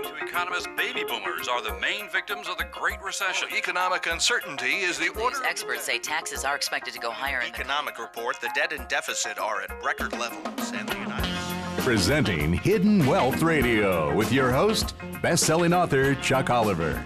[0.00, 3.48] According to economists, baby boomers are the main victims of the Great Recession.
[3.54, 5.36] Economic uncertainty is the order.
[5.36, 8.72] These experts say taxes are expected to go higher in the Economic report: the debt
[8.72, 11.84] and deficit are at record levels, and the United States.
[11.84, 17.04] Presenting Hidden Wealth Radio with your host, best-selling author Chuck Oliver.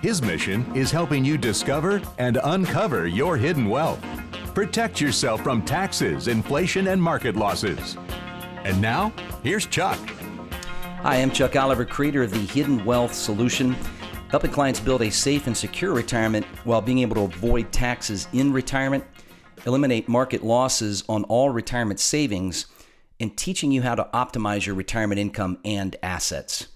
[0.00, 4.00] His mission is helping you discover and uncover your hidden wealth.
[4.54, 7.96] Protect yourself from taxes, inflation, and market losses.
[8.64, 9.12] And now,
[9.42, 9.98] here's Chuck.
[11.02, 13.76] Hi, I'm Chuck Oliver, creator of the Hidden Wealth Solution,
[14.30, 18.52] helping clients build a safe and secure retirement while being able to avoid taxes in
[18.52, 19.04] retirement,
[19.64, 22.66] eliminate market losses on all retirement savings,
[23.20, 26.66] and teaching you how to optimize your retirement income and assets.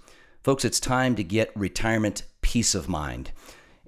[0.45, 3.33] Folks, it's time to get retirement peace of mind.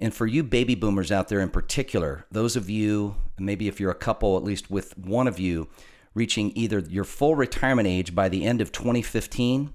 [0.01, 3.93] And for you baby boomers out there in particular, those of you, maybe if you're
[3.93, 5.69] a couple, at least with one of you,
[6.13, 9.73] reaching either your full retirement age by the end of 2015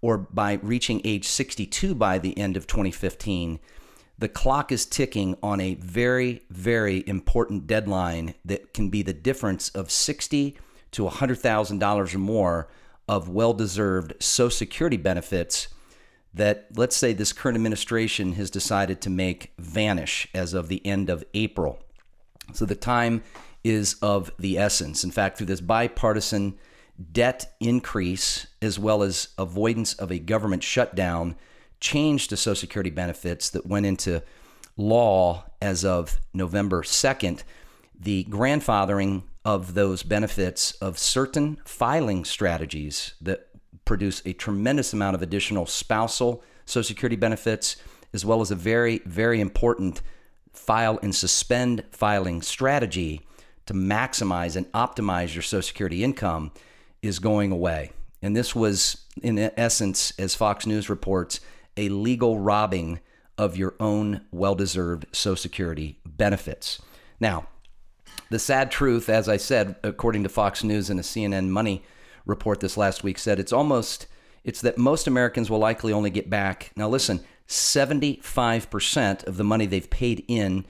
[0.00, 3.58] or by reaching age 62 by the end of 2015,
[4.18, 9.68] the clock is ticking on a very, very important deadline that can be the difference
[9.70, 10.56] of sixty
[10.92, 12.68] to $100,000 or more
[13.08, 15.68] of well deserved Social Security benefits
[16.32, 21.10] that, let's say, this current administration has decided to make vanish as of the end
[21.10, 21.78] of April.
[22.52, 23.22] So the time
[23.64, 25.02] is of the essence.
[25.02, 26.58] In fact, through this bipartisan
[27.12, 31.36] debt increase as well as avoidance of a government shutdown,
[31.80, 34.22] change to Social Security benefits that went into
[34.76, 37.42] law as of November 2nd,
[37.98, 43.48] the grandfathering of those benefits of certain filing strategies that
[43.84, 47.76] produce a tremendous amount of additional spousal Social Security benefits,
[48.12, 50.02] as well as a very, very important
[50.52, 53.20] file and suspend filing strategy
[53.66, 56.50] to maximize and optimize your Social Security income
[57.06, 57.92] is going away.
[58.22, 61.40] And this was, in essence, as Fox News reports,
[61.76, 63.00] a legal robbing
[63.38, 66.80] of your own well deserved Social Security benefits.
[67.20, 67.48] Now,
[68.30, 71.84] the sad truth, as I said, according to Fox News and a CNN Money
[72.24, 74.06] report this last week, said it's almost
[74.42, 76.70] it's that most Americans will likely only get back.
[76.76, 80.64] Now, listen, 75% of the money they've paid in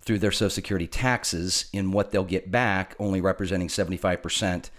[0.00, 4.70] through their Social Security taxes in what they'll get back, only representing 75%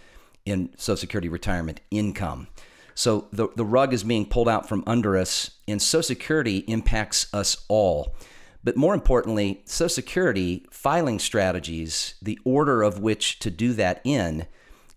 [0.50, 2.48] in Social Security retirement income.
[2.96, 7.34] So the, the rug is being pulled out from under us, and Social Security impacts
[7.34, 8.16] us all.
[8.64, 14.48] But more importantly, Social Security filing strategies, the order of which to do that in,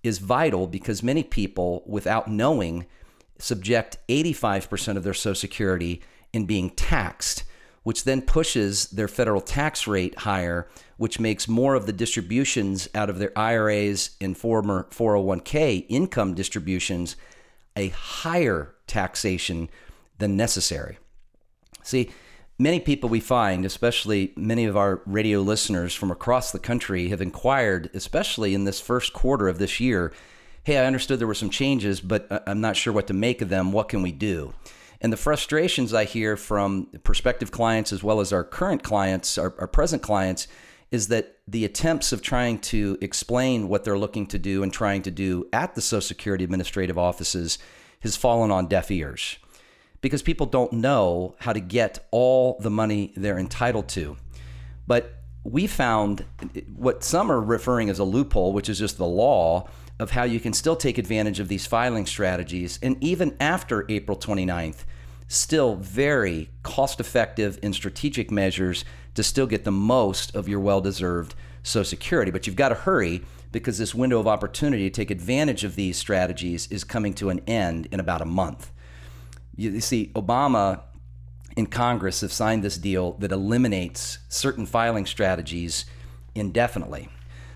[0.03, 2.87] is vital because many people, without knowing,
[3.39, 6.03] subject 85% of their Social Security
[6.33, 7.45] in being taxed,
[7.83, 10.69] which then pushes their federal tax rate higher,
[11.03, 17.17] which makes more of the distributions out of their IRAs and former 401k income distributions
[17.75, 19.69] a higher taxation
[20.19, 20.99] than necessary.
[21.83, 22.13] See,
[22.57, 27.21] many people we find, especially many of our radio listeners from across the country, have
[27.21, 30.13] inquired, especially in this first quarter of this year
[30.63, 33.49] hey, I understood there were some changes, but I'm not sure what to make of
[33.49, 33.73] them.
[33.73, 34.55] What can we do?
[35.01, 39.53] And the frustrations I hear from prospective clients as well as our current clients, our,
[39.59, 40.47] our present clients,
[40.93, 45.03] is that the attempts of trying to explain what they're looking to do and trying
[45.03, 47.59] to do at the Social Security administrative offices
[48.01, 49.39] has fallen on deaf ears
[50.03, 54.17] because people don't know how to get all the money they're entitled to.
[54.87, 55.15] But
[55.45, 56.25] we found
[56.77, 60.41] what some are referring as a loophole, which is just the law of how you
[60.41, 62.79] can still take advantage of these filing strategies.
[62.83, 64.85] And even after April 29th,
[65.33, 68.85] still very cost effective and strategic measures
[69.15, 72.31] to still get the most of your well deserved Social Security.
[72.31, 75.97] But you've got to hurry because this window of opportunity to take advantage of these
[75.97, 78.71] strategies is coming to an end in about a month.
[79.57, 80.83] You see, Obama
[81.57, 85.85] in Congress have signed this deal that eliminates certain filing strategies
[86.35, 87.09] indefinitely.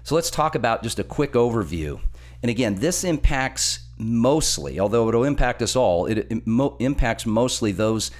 [0.02, 2.00] So let's talk about just a quick overview.
[2.42, 7.72] And again, this impacts mostly, although it'll impact us all, it, it mo- impacts mostly
[7.72, 8.10] those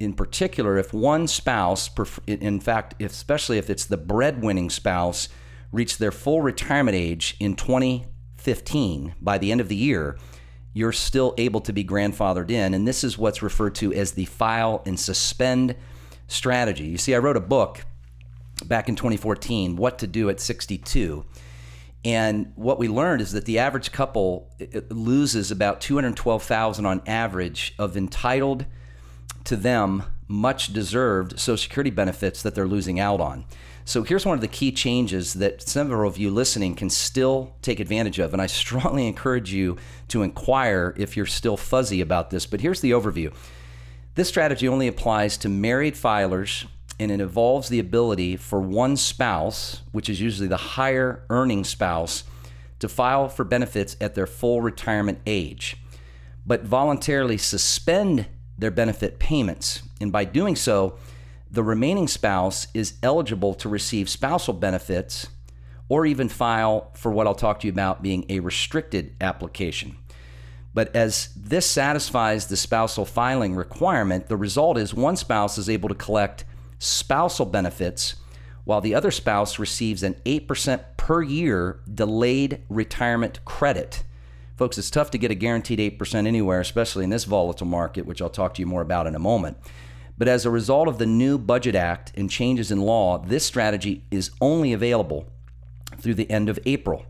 [0.00, 1.90] in particular if one spouse,
[2.26, 5.28] in fact, especially if it's the breadwinning spouse,
[5.72, 10.16] reached their full retirement age in 2015 by the end of the year
[10.78, 12.72] you're still able to be grandfathered in.
[12.72, 15.74] And this is what's referred to as the file and suspend
[16.28, 16.84] strategy.
[16.84, 17.84] You see, I wrote a book
[18.64, 21.24] back in 2014, What to Do at 62.
[22.04, 24.50] And what we learned is that the average couple
[24.88, 28.66] loses about 212,000 on average of entitled
[29.44, 33.44] to them much deserved social security benefits that they're losing out on.
[33.84, 37.80] So here's one of the key changes that several of you listening can still take
[37.80, 38.34] advantage of.
[38.34, 39.78] And I strongly encourage you
[40.08, 42.46] to inquire if you're still fuzzy about this.
[42.46, 43.34] But here's the overview
[44.14, 46.66] This strategy only applies to married filers
[46.98, 52.24] and it involves the ability for one spouse, which is usually the higher earning spouse,
[52.78, 55.76] to file for benefits at their full retirement age,
[56.46, 59.82] but voluntarily suspend their benefit payments.
[60.00, 60.96] And by doing so,
[61.50, 65.28] the remaining spouse is eligible to receive spousal benefits
[65.88, 69.96] or even file for what I'll talk to you about being a restricted application.
[70.74, 75.88] But as this satisfies the spousal filing requirement, the result is one spouse is able
[75.88, 76.44] to collect
[76.78, 78.16] spousal benefits
[78.64, 84.02] while the other spouse receives an 8% per year delayed retirement credit.
[84.56, 88.20] Folks, it's tough to get a guaranteed 8% anywhere, especially in this volatile market, which
[88.20, 89.56] I'll talk to you more about in a moment.
[90.18, 94.04] But as a result of the new Budget Act and changes in law, this strategy
[94.10, 95.32] is only available
[95.96, 97.06] through the end of April.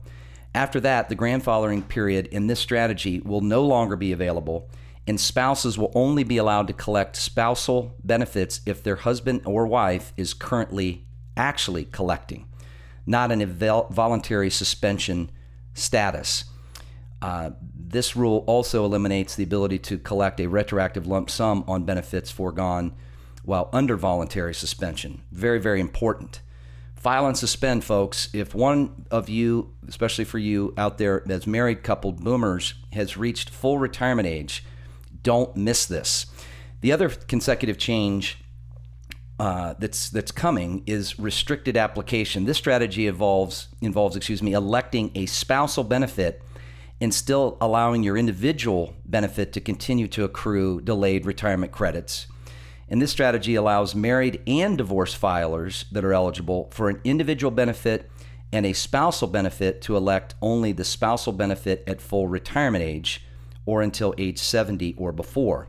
[0.55, 4.69] After that, the grandfathering period in this strategy will no longer be available,
[5.09, 10.13] and spouses will only be allowed to collect spousal benefits if their husband or wife
[10.19, 11.07] is currently
[11.37, 12.47] actually collecting,
[13.07, 13.45] not an
[13.91, 15.31] voluntary suspension
[15.73, 16.45] status.
[17.23, 22.31] Uh, this rule also eliminates the ability to collect a retroactive lump sum on benefits
[22.31, 22.95] foregone
[23.43, 25.23] while under voluntary suspension.
[25.33, 26.43] Very, very important
[26.99, 28.29] file and suspend, folks.
[28.33, 33.51] If one of you, especially for you out there as married couple, boomers, has reached
[33.51, 34.65] full retirement age,
[35.23, 36.27] don't miss this.
[36.81, 38.39] The other consecutive change
[39.41, 42.45] uh, that's that's coming is restricted application.
[42.45, 46.43] This strategy involves involves, excuse me, electing a spousal benefit
[47.01, 52.27] and still allowing your individual benefit to continue to accrue delayed retirement credits.
[52.89, 58.11] And this strategy allows married and divorced filers that are eligible for an individual benefit
[58.51, 63.25] and a spousal benefit to elect only the spousal benefit at full retirement age
[63.69, 65.69] or until age 70 or before,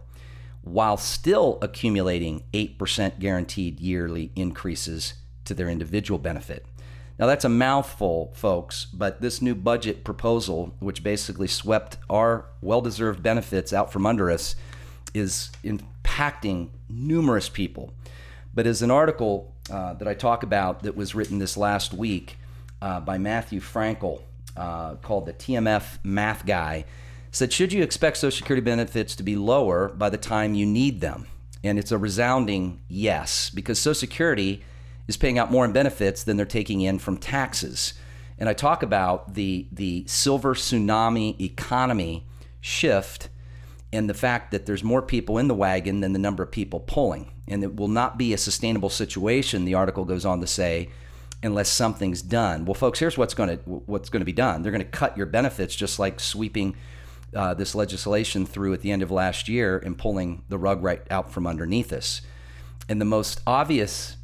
[0.62, 6.66] while still accumulating 8% guaranteed yearly increases to their individual benefit.
[7.20, 12.80] Now, that's a mouthful, folks, but this new budget proposal, which basically swept our well
[12.80, 14.56] deserved benefits out from under us,
[15.14, 17.92] is impacting numerous people.
[18.54, 22.38] But as an article uh, that I talk about that was written this last week
[22.82, 24.22] uh, by Matthew Frankel
[24.56, 26.86] uh, called the TMF Math Guy
[27.32, 31.02] said, Should you expect Social Security benefits to be lower by the time you need
[31.02, 31.28] them?
[31.64, 34.64] And it's a resounding yes, because Social Security
[35.08, 37.94] is paying out more in benefits than they're taking in from taxes.
[38.38, 42.26] And I talk about the, the silver tsunami economy
[42.62, 43.30] shift
[43.92, 46.80] and the fact that there's more people in the wagon than the number of people
[46.80, 47.32] pulling.
[47.48, 50.90] And it will not be a sustainable situation, the article goes on to say,
[51.42, 52.66] unless something's done.
[52.66, 54.62] Well, folks, here's what's going to what's going to be done.
[54.62, 56.76] They're going to cut your benefits just like sweeping
[57.36, 61.02] uh, this legislation through at the end of last year and pulling the rug right
[61.12, 62.22] out from underneath us.
[62.88, 64.18] And the most obvious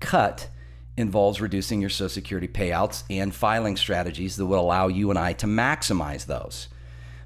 [0.00, 0.48] cut
[0.96, 5.34] involves reducing your Social Security payouts and filing strategies that will allow you and I
[5.34, 6.68] to maximize those.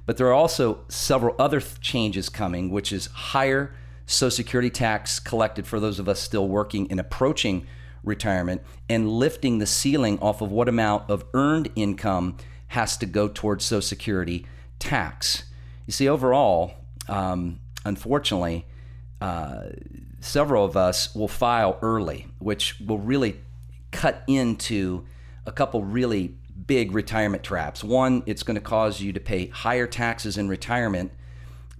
[0.05, 3.73] But there are also several other th- changes coming, which is higher
[4.05, 7.65] Social Security tax collected for those of us still working and approaching
[8.03, 12.35] retirement, and lifting the ceiling off of what amount of earned income
[12.69, 14.45] has to go towards Social Security
[14.81, 15.43] tax.
[15.85, 16.73] You see, overall,
[17.07, 18.65] um, unfortunately,
[19.21, 19.63] uh,
[20.19, 23.39] several of us will file early, which will really
[23.91, 25.05] cut into
[25.45, 26.35] a couple really
[26.67, 27.83] big retirement traps.
[27.83, 31.11] One, it's going to cause you to pay higher taxes in retirement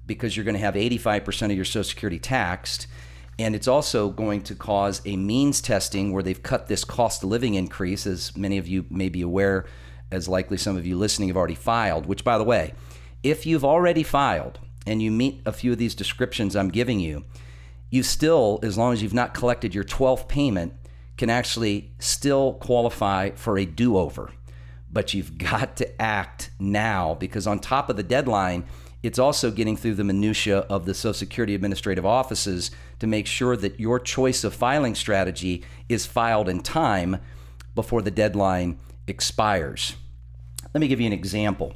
[0.06, 2.88] because you're going to have 85% of your Social Security taxed.
[3.40, 7.30] And it's also going to cause a means testing where they've cut this cost of
[7.30, 9.66] living increase, as many of you may be aware,
[10.12, 12.06] as likely some of you listening have already filed.
[12.06, 12.74] Which, by the way,
[13.24, 17.26] if you've already filed and you meet a few of these descriptions I'm giving you,
[17.90, 20.74] you still, as long as you've not collected your 12th payment,
[21.18, 24.32] can actually still qualify for a do over
[24.92, 28.66] but you've got to act now because on top of the deadline,
[29.04, 33.58] it's also getting through the minutia of the Social Security administrative offices to make sure
[33.58, 37.18] that your choice of filing strategy is filed in time
[37.74, 39.96] before the deadline expires.
[40.74, 41.74] Let me give you an example.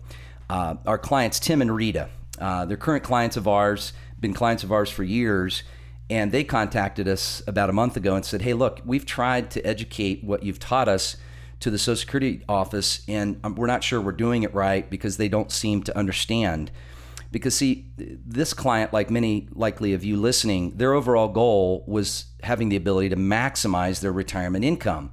[0.50, 2.10] Uh, our clients, Tim and Rita,
[2.40, 5.64] uh, they're current clients of ours, been clients of ours for years,
[6.10, 9.66] and they contacted us about a month ago and said, Hey, look, we've tried to
[9.66, 11.18] educate what you've taught us
[11.62, 15.18] to the Social Security office, and um, we're not sure we're doing it right because
[15.18, 16.70] they don't seem to understand.
[17.32, 22.70] Because, see, this client, like many likely of you listening, their overall goal was having
[22.70, 25.12] the ability to maximize their retirement income.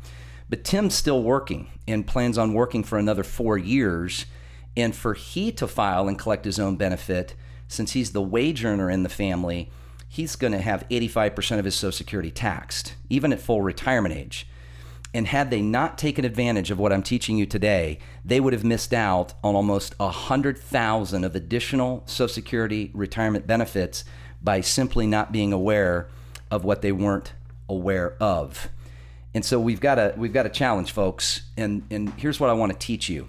[0.49, 4.27] But Tim's still working and plans on working for another four years.
[4.77, 7.35] And for he to file and collect his own benefit,
[7.69, 9.71] since he's the wage earner in the family,
[10.09, 14.47] he's going to have 85% of his Social Security taxed, even at full retirement age.
[15.15, 18.65] And had they not taken advantage of what I'm teaching you today, they would have
[18.65, 24.05] missed out on almost 100,000 of additional Social Security retirement benefits
[24.43, 26.09] by simply not being aware
[26.51, 27.33] of what they weren't
[27.69, 28.69] aware of.
[29.35, 31.43] And so we've got a we've got a challenge, folks.
[31.57, 33.29] And and here's what I want to teach you.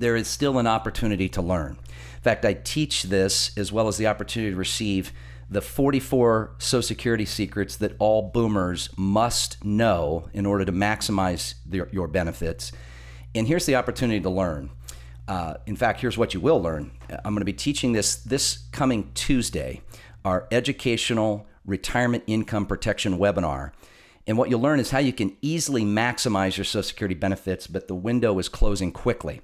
[0.00, 1.72] There is still an opportunity to learn.
[1.72, 5.12] In fact, I teach this as well as the opportunity to receive
[5.50, 11.52] the 44 Social Security secrets that all boomers must know in order to maximize
[11.92, 12.72] your benefits.
[13.34, 14.70] And here's the opportunity to learn.
[15.28, 16.92] Uh, in fact, here's what you will learn.
[17.10, 19.82] I'm going to be teaching this this coming Tuesday,
[20.24, 23.72] our educational retirement income protection webinar.
[24.26, 27.86] And what you'll learn is how you can easily maximize your Social Security benefits, but
[27.86, 29.42] the window is closing quickly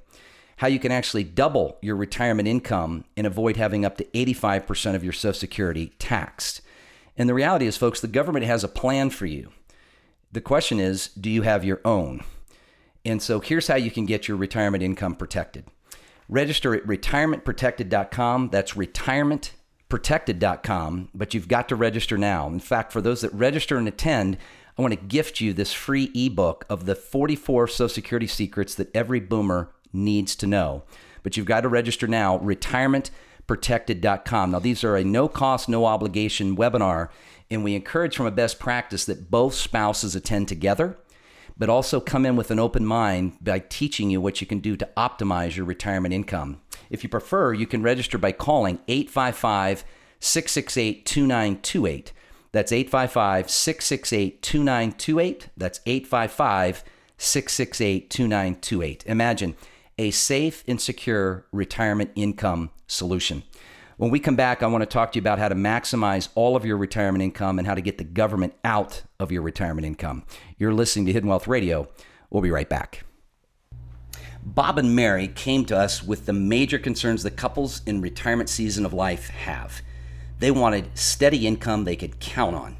[0.57, 5.05] how you can actually double your retirement income and avoid having up to 85% of
[5.05, 6.63] your Social Security taxed.
[7.17, 9.51] And the reality is, folks, the government has a plan for you.
[10.33, 12.25] The question is, do you have your own?
[13.05, 15.67] And so here's how you can get your retirement income protected.
[16.29, 18.49] Register at retirementprotected.com.
[18.51, 22.49] That's retirementprotected.com, but you've got to register now.
[22.49, 24.37] In fact, for those that register and attend,
[24.77, 28.95] I want to gift you this free ebook of the 44 Social Security secrets that
[28.95, 30.85] every boomer needs to know.
[31.23, 34.51] But you've got to register now, retirementprotected.com.
[34.51, 37.09] Now, these are a no cost, no obligation webinar,
[37.51, 40.97] and we encourage from a best practice that both spouses attend together,
[41.57, 44.77] but also come in with an open mind by teaching you what you can do
[44.77, 46.61] to optimize your retirement income.
[46.91, 49.85] If you prefer, you can register by calling 855
[50.21, 52.13] 668 2928.
[52.53, 55.49] That's 855 668 2928.
[55.57, 56.85] That's 855
[57.19, 59.05] 668 2928.
[59.07, 59.57] Imagine
[59.99, 63.43] a safe and secure retirement income solution.
[63.97, 66.55] When we come back, I want to talk to you about how to maximize all
[66.55, 70.25] of your retirement income and how to get the government out of your retirement income.
[70.59, 71.89] You're listening to Hidden Wealth Radio.
[72.29, 73.05] We'll be right back.
[74.43, 78.85] Bob and Mary came to us with the major concerns that couples in retirement season
[78.85, 79.81] of life have.
[80.39, 82.77] They wanted steady income they could count on,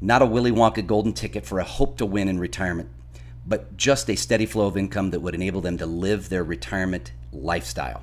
[0.00, 2.90] not a Willy Wonka golden ticket for a hope to win in retirement
[3.48, 7.12] but just a steady flow of income that would enable them to live their retirement
[7.32, 8.02] lifestyle.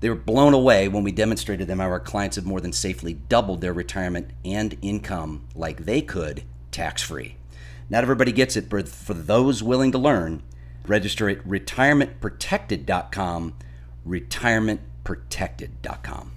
[0.00, 3.14] They were blown away when we demonstrated them how our clients have more than safely
[3.14, 7.36] doubled their retirement and income like they could tax free.
[7.88, 10.42] Not everybody gets it, but for those willing to learn,
[10.86, 13.54] register at retirementprotected.com,
[14.06, 16.33] retirementprotected.com.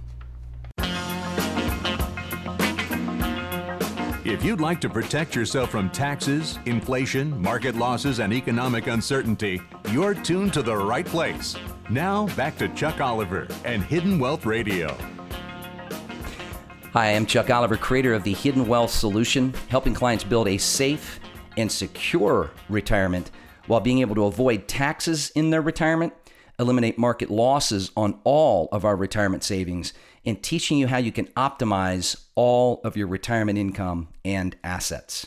[4.27, 10.13] If you'd like to protect yourself from taxes, inflation, market losses, and economic uncertainty, you're
[10.13, 11.55] tuned to the right place.
[11.89, 14.98] Now, back to Chuck Oliver and Hidden Wealth Radio.
[16.91, 21.22] Hi, I'm Chuck Oliver, creator of the Hidden Wealth Solution, helping clients build a safe
[21.55, 23.31] and secure retirement
[23.67, 26.12] while being able to avoid taxes in their retirement,
[26.60, 29.93] eliminate market losses on all of our retirement savings,
[30.25, 35.25] and teaching you how you can optimize all of your retirement income and assets.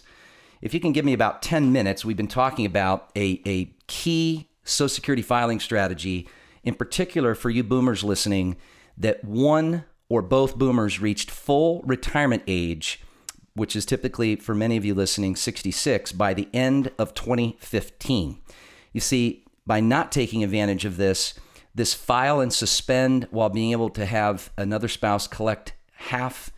[0.62, 4.49] If you can give me about 10 minutes, we've been talking about a, a key
[4.62, 6.29] Social Security filing strategy,
[6.62, 8.57] in particular for you boomers listening,
[8.97, 13.02] that one or both boomers reached full retirement age,
[13.55, 18.38] which is typically for many of you listening 66, by the end of 2015.
[18.93, 21.35] You see, by not taking advantage of this,
[21.75, 26.52] this file and suspend while being able to have another spouse collect half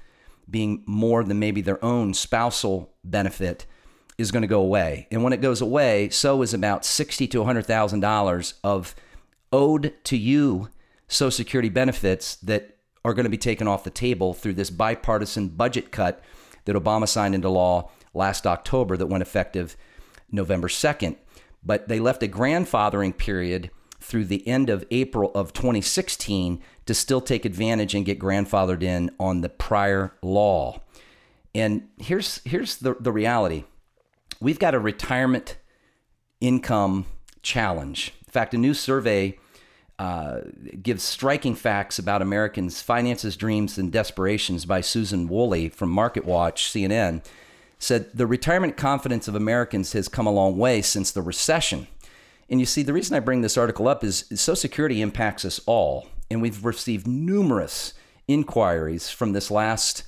[0.51, 3.67] being more than maybe their own spousal benefit
[4.19, 5.09] is going to go away.
[5.11, 8.95] And when it goes away, so is about sixty to hundred thousand dollars of
[9.53, 10.69] owed to you
[11.09, 15.49] Social Security benefits that are going to be taken off the table through this bipartisan
[15.49, 16.23] budget cut
[16.65, 19.77] that Obama signed into law last October that went effective
[20.31, 21.17] November 2nd.
[21.65, 23.71] But they left a grandfathering period
[24.01, 29.11] through the end of April of 2016 to still take advantage and get grandfathered in
[29.19, 30.81] on the prior law.
[31.55, 33.65] And here's here's the, the reality.
[34.41, 35.57] We've got a retirement
[36.41, 37.07] income
[37.43, 38.13] challenge.
[38.27, 39.39] In fact, a new survey
[39.99, 40.41] uh,
[40.83, 47.25] gives striking facts about Americans' finances, dreams, and desperations by Susan Woolley from MarketWatch, CNN,
[47.79, 51.87] said the retirement confidence of Americans has come a long way since the recession.
[52.49, 55.61] And you see, the reason I bring this article up is, Social Security impacts us
[55.67, 56.09] all.
[56.33, 57.95] And we've received numerous
[58.27, 60.05] inquiries from this last,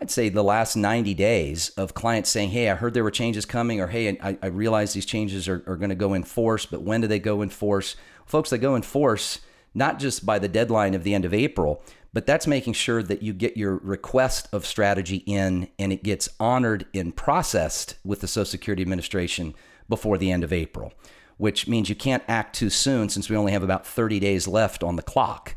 [0.00, 3.44] I'd say the last 90 days of clients saying, Hey, I heard there were changes
[3.44, 6.66] coming, or Hey, I, I realize these changes are, are going to go in force,
[6.66, 7.96] but when do they go in force?
[8.24, 9.40] Folks, they go in force
[9.74, 11.82] not just by the deadline of the end of April,
[12.14, 16.30] but that's making sure that you get your request of strategy in and it gets
[16.40, 19.54] honored and processed with the Social Security Administration
[19.86, 20.94] before the end of April,
[21.36, 24.82] which means you can't act too soon since we only have about 30 days left
[24.82, 25.54] on the clock.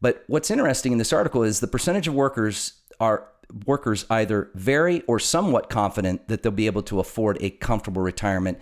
[0.00, 3.28] But what's interesting in this article is the percentage of workers are
[3.64, 8.58] workers either very or somewhat confident that they'll be able to afford a comfortable retirement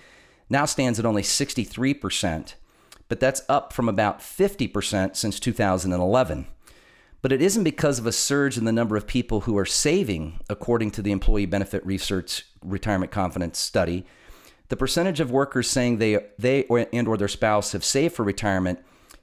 [0.50, 2.54] now stands at only 63%,
[3.08, 6.46] but that's up from about 50% since 2011.
[7.22, 10.40] But it isn't because of a surge in the number of people who are saving,
[10.50, 14.04] according to the Employee Benefit Research Retirement Confidence Study.
[14.74, 18.24] The percentage of workers saying they, they or, and or their spouse have saved for
[18.24, 18.80] retirement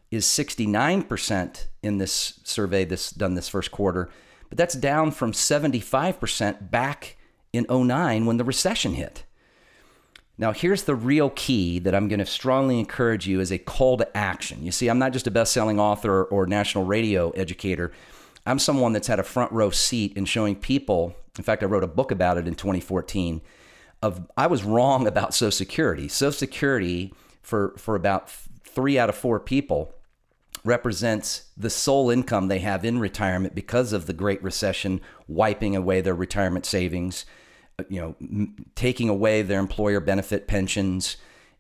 [0.10, 4.10] is 69% in this survey this done this first quarter,
[4.48, 7.17] but that's down from 75% back
[7.51, 9.25] in 09 when the recession hit.
[10.38, 13.98] Now, here's the real key that I'm going to strongly encourage you as a call
[13.98, 14.63] to action.
[14.63, 17.91] You see, I'm not just a best selling author or national radio educator.
[18.46, 21.13] I'm someone that's had a front row seat in showing people.
[21.38, 23.41] In fact, I wrote a book about it in 2014.
[24.01, 26.08] Of I was wrong about Social Security.
[26.08, 28.29] Social Security for for about
[28.63, 29.93] three out of four people
[30.63, 36.01] represents the sole income they have in retirement because of the Great Recession wiping away
[36.01, 37.25] their retirement savings
[37.89, 41.17] you know, m- taking away their employer benefit pensions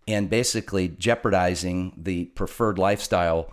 [0.07, 3.51] and basically jeopardizing the preferred lifestyle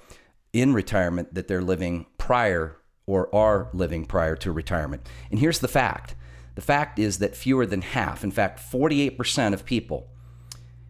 [0.53, 2.77] in retirement that they're living prior
[3.07, 5.07] or are living prior to retirement.
[5.31, 6.15] And here's the fact
[6.59, 10.09] the fact is that fewer than half, in fact, 48% of people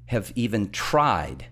[0.07, 1.49] have even tried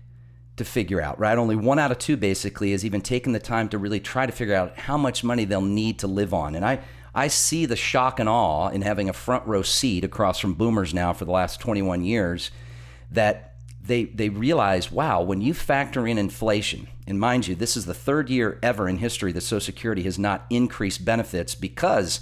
[0.55, 1.37] to figure out, right?
[1.37, 4.31] Only one out of two basically has even taken the time to really try to
[4.31, 6.55] figure out how much money they'll need to live on.
[6.55, 6.79] And I,
[7.13, 10.95] I see the shock and awe in having a front row seat across from boomers
[10.95, 12.49] now for the last 21 years
[13.11, 17.85] that they, they realize, wow, when you factor in inflation, and mind you, this is
[17.85, 22.19] the third year ever in history that Social Security has not increased benefits because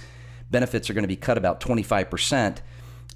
[0.52, 2.58] benefits are going to be cut about 25%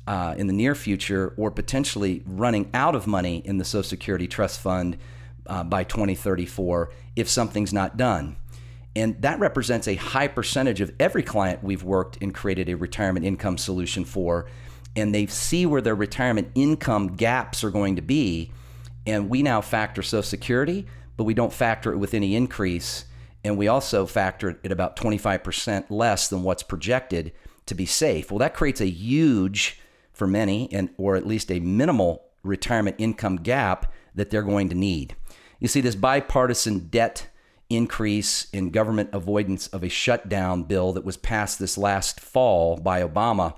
[0.08, 4.28] uh, in the near future or potentially running out of money in the Social Security
[4.28, 4.98] Trust Fund
[5.46, 8.36] uh, by 2034 if something's not done.
[8.96, 13.26] And that represents a high percentage of every client we've worked and created a retirement
[13.26, 14.48] income solution for.
[14.96, 18.52] And they see where their retirement income gaps are going to be.
[19.06, 23.06] And we now factor Social Security, but we don't factor it with any increase.
[23.44, 27.32] And we also factor it at about 25% less than what's projected
[27.68, 28.32] to be safe.
[28.32, 29.80] Well, that creates a huge,
[30.12, 34.76] for many, and or at least a minimal retirement income gap that they're going to
[34.76, 35.16] need.
[35.60, 37.28] You see, this bipartisan debt
[37.70, 43.02] increase in government avoidance of a shutdown bill that was passed this last fall by
[43.02, 43.54] Obama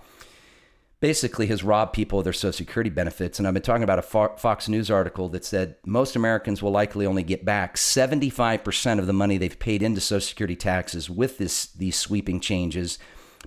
[1.01, 3.39] basically has robbed people of their Social Security benefits.
[3.39, 4.03] And I've been talking about a
[4.37, 9.13] Fox News article that said most Americans will likely only get back 75% of the
[9.13, 12.99] money they've paid into Social Security taxes with this, these sweeping changes,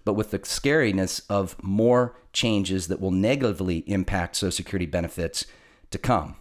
[0.04, 5.46] but with the scariness of more changes that will negatively impact Social Security benefits
[5.92, 6.34] to come.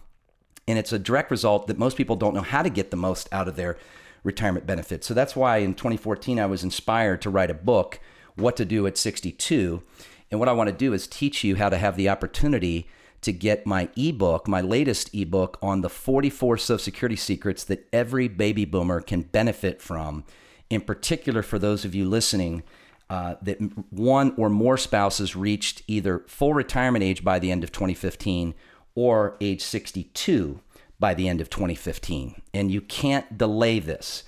[0.66, 3.28] And it's a direct result that most people don't know how to get the most
[3.30, 3.78] out of their
[4.24, 5.06] retirement benefits.
[5.06, 8.00] So that's why in 2014 I was inspired to write a book,
[8.34, 9.80] What to Do at 62.
[10.30, 12.88] And what I want to do is teach you how to have the opportunity
[13.24, 18.28] to get my ebook, my latest ebook on the 44 Social Security secrets that every
[18.28, 20.24] baby boomer can benefit from.
[20.68, 22.62] In particular, for those of you listening,
[23.08, 23.58] uh, that
[23.90, 28.54] one or more spouses reached either full retirement age by the end of 2015
[28.94, 30.60] or age 62
[30.98, 32.40] by the end of 2015.
[32.52, 34.24] And you can't delay this.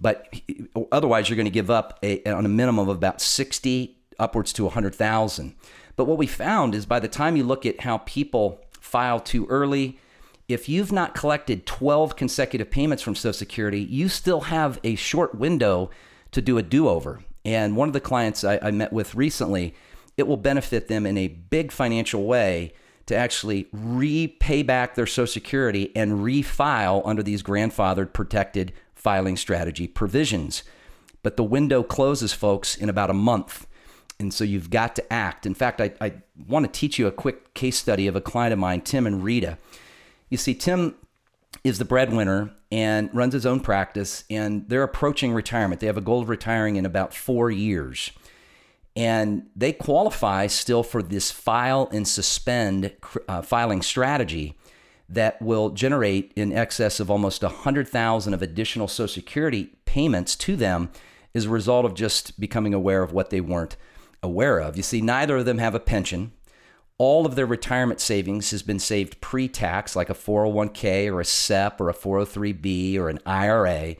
[0.00, 0.34] But
[0.92, 4.64] otherwise, you're going to give up a, on a minimum of about 60 upwards to
[4.64, 5.54] 100,000.
[5.96, 9.46] But what we found is by the time you look at how people file too
[9.46, 9.98] early,
[10.48, 15.34] if you've not collected 12 consecutive payments from Social Security, you still have a short
[15.34, 15.90] window
[16.30, 17.20] to do a do over.
[17.44, 19.74] And one of the clients I, I met with recently,
[20.16, 22.72] it will benefit them in a big financial way
[23.06, 29.86] to actually repay back their Social Security and refile under these grandfathered protected filing strategy
[29.86, 30.64] provisions.
[31.22, 33.66] But the window closes, folks, in about a month.
[34.18, 35.46] And so you've got to act.
[35.46, 36.14] In fact, I, I
[36.48, 39.22] want to teach you a quick case study of a client of mine, Tim and
[39.22, 39.58] Rita.
[40.30, 40.94] You see, Tim
[41.62, 45.80] is the breadwinner and runs his own practice, and they're approaching retirement.
[45.80, 48.10] They have a goal of retiring in about four years
[48.96, 52.92] and they qualify still for this file and suspend
[53.28, 54.58] uh, filing strategy
[55.08, 60.90] that will generate in excess of almost 100,000 of additional social security payments to them
[61.34, 63.76] as a result of just becoming aware of what they weren't
[64.22, 64.76] aware of.
[64.76, 66.32] You see neither of them have a pension.
[66.98, 71.80] All of their retirement savings has been saved pre-tax like a 401k or a SEP
[71.80, 73.96] or a 403b or an IRA.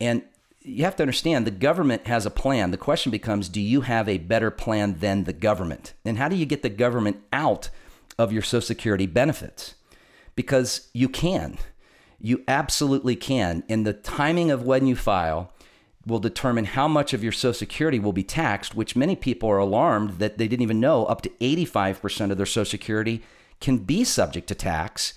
[0.00, 0.22] And
[0.64, 2.70] you have to understand the government has a plan.
[2.70, 5.92] The question becomes do you have a better plan than the government?
[6.04, 7.68] And how do you get the government out
[8.18, 9.74] of your Social Security benefits?
[10.34, 11.58] Because you can.
[12.20, 13.62] You absolutely can.
[13.68, 15.52] And the timing of when you file
[16.06, 19.58] will determine how much of your Social Security will be taxed, which many people are
[19.58, 23.22] alarmed that they didn't even know up to 85% of their Social Security
[23.60, 25.14] can be subject to tax.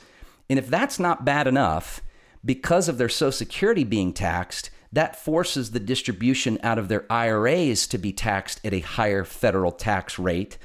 [0.50, 2.02] And if that's not bad enough,
[2.45, 7.88] because of their Social Security being taxed, that forces the distribution out of their IRAs
[7.88, 10.58] to be taxed at a higher federal tax rate.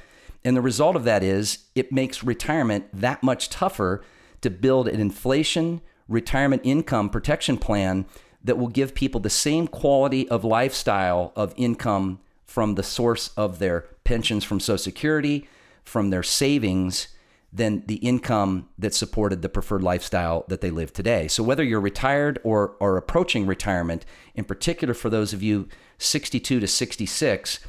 [0.45, 4.03] And the result of that is it makes retirement that much tougher
[4.41, 8.05] to build an inflation retirement income protection plan
[8.43, 13.59] that will give people the same quality of lifestyle of income from the source of
[13.59, 15.47] their pensions from Social Security,
[15.83, 17.07] from their savings,
[17.51, 21.27] than the income that supported the preferred lifestyle that they live today.
[21.27, 25.67] So, whether you're retired or, are approaching retirement, in particular for those of you
[25.99, 27.59] 62 to 66,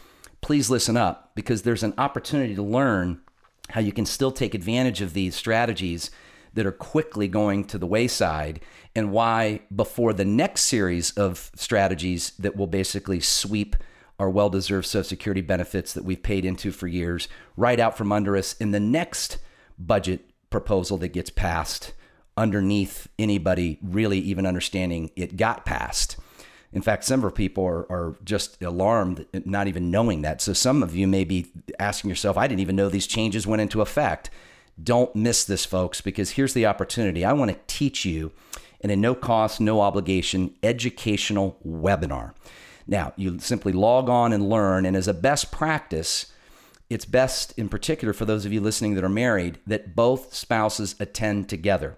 [0.40, 3.20] please listen up because there's an opportunity to learn
[3.70, 6.10] how you can still take advantage of these strategies
[6.54, 8.60] that are quickly going to the wayside
[8.94, 13.76] and why before the next series of strategies that will basically sweep
[14.18, 18.12] our well deserved Social Security benefits that we've paid into for years right out from
[18.12, 19.38] under us in the next
[19.78, 21.92] budget proposal that gets passed
[22.36, 26.16] underneath anybody really even understanding it got passed.
[26.72, 30.42] In fact, some of people are, are just alarmed, not even knowing that.
[30.42, 31.46] So some of you may be
[31.78, 34.28] asking yourself, I didn't even know these changes went into effect.
[34.82, 37.24] Don't miss this, folks, because here's the opportunity.
[37.24, 38.32] I want to teach you
[38.80, 42.34] in a no cost, no obligation educational webinar.
[42.86, 46.32] Now, you simply log on and learn, and as a best practice,
[46.90, 50.94] it's best, in particular for those of you listening that are married, that both spouses
[51.00, 51.96] attend together.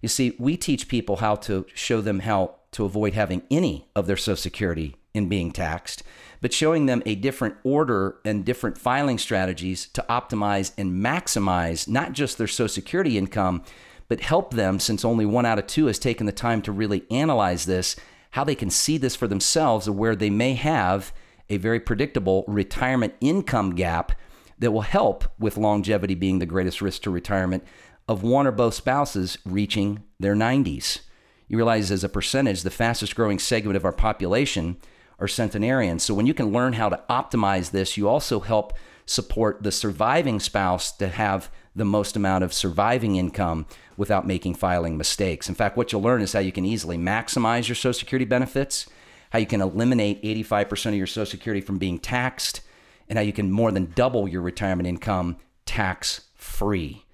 [0.00, 4.06] You see, we teach people how to show them how to avoid having any of
[4.06, 6.02] their Social Security in being taxed
[6.44, 12.12] but showing them a different order and different filing strategies to optimize and maximize not
[12.12, 13.62] just their Social Security income,
[14.08, 17.04] but help them, since only one out of two has taken the time to really
[17.10, 17.96] analyze this,
[18.32, 21.14] how they can see this for themselves where they may have
[21.48, 24.12] a very predictable retirement income gap
[24.58, 27.64] that will help with longevity being the greatest risk to retirement
[28.06, 31.00] of one or both spouses reaching their 90s.
[31.48, 34.76] You realize, as a percentage, the fastest growing segment of our population
[35.18, 36.02] or centenarians.
[36.02, 38.72] So when you can learn how to optimize this, you also help
[39.06, 44.96] support the surviving spouse to have the most amount of surviving income without making filing
[44.96, 45.48] mistakes.
[45.48, 48.86] In fact, what you'll learn is how you can easily maximize your Social Security benefits,
[49.30, 52.60] how you can eliminate 85% of your Social Security from being taxed,
[53.08, 57.04] and how you can more than double your retirement income tax free.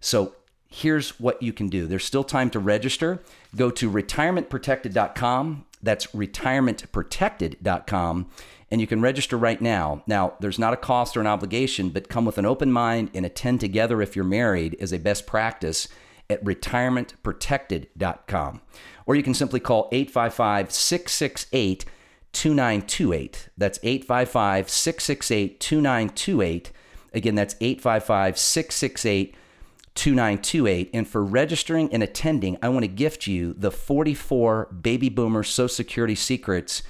[0.00, 0.36] So
[0.68, 1.86] here's what you can do.
[1.86, 3.22] There's still time to register.
[3.56, 8.26] Go to retirementprotected.com that's retirementprotected.com.
[8.70, 10.02] And you can register right now.
[10.06, 13.24] Now, there's not a cost or an obligation, but come with an open mind and
[13.24, 15.86] attend together if you're married as a best practice
[16.28, 18.60] at retirementprotected.com.
[19.06, 21.84] Or you can simply call 855 668
[22.32, 23.48] 2928.
[23.56, 26.72] That's 855 668 2928.
[27.12, 29.36] Again, that's 855 668
[29.94, 30.90] 2928.
[30.92, 35.68] And for registering and attending, I want to gift you the 44 Baby Boomer Social
[35.68, 36.82] Security Secrets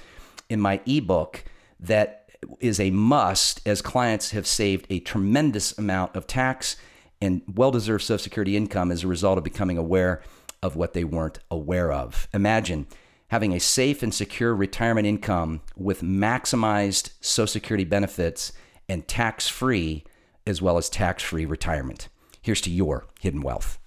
[0.49, 1.43] in my ebook
[1.79, 6.75] that is a must as clients have saved a tremendous amount of tax
[7.21, 10.21] and well deserved Social Security income as a result of becoming aware
[10.61, 12.27] of what they weren't aware of.
[12.33, 12.87] Imagine
[13.29, 18.51] having a safe and secure retirement income with maximized Social Security benefits
[18.87, 20.03] and tax free,
[20.45, 22.07] as well as tax free retirement.
[22.45, 23.79] Here's to your hidden wealth.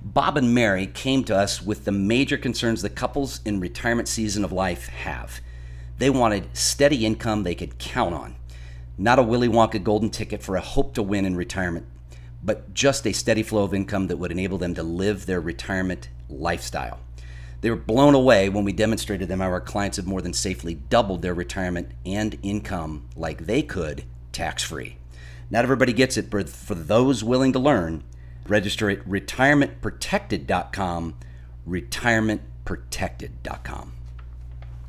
[0.00, 4.42] Bob and Mary came to us with the major concerns that couples in retirement season
[4.42, 5.42] of life have.
[5.98, 8.36] They wanted steady income they could count on,
[8.96, 11.84] not a Willy Wonka golden ticket for a hope to win in retirement,
[12.42, 16.08] but just a steady flow of income that would enable them to live their retirement
[16.30, 17.00] lifestyle.
[17.60, 20.72] They were blown away when we demonstrated them how our clients have more than safely
[20.72, 24.96] doubled their retirement and income like they could tax free.
[25.50, 28.04] Not everybody gets it, but for those willing to learn,
[28.46, 31.16] register at retirementprotected.com,
[31.68, 33.92] retirementprotected.com.